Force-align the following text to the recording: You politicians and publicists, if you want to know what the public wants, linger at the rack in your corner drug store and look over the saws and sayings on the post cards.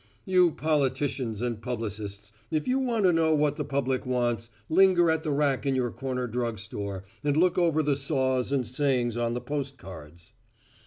You 0.25 0.49
politicians 0.49 1.43
and 1.43 1.61
publicists, 1.61 2.31
if 2.49 2.67
you 2.67 2.79
want 2.79 3.03
to 3.05 3.13
know 3.13 3.35
what 3.35 3.55
the 3.57 3.63
public 3.63 4.03
wants, 4.03 4.49
linger 4.67 5.11
at 5.11 5.21
the 5.21 5.29
rack 5.29 5.63
in 5.63 5.75
your 5.75 5.91
corner 5.91 6.25
drug 6.25 6.57
store 6.57 7.03
and 7.23 7.37
look 7.37 7.55
over 7.59 7.83
the 7.83 7.95
saws 7.95 8.51
and 8.51 8.65
sayings 8.65 9.15
on 9.15 9.35
the 9.35 9.41
post 9.41 9.77
cards. 9.77 10.33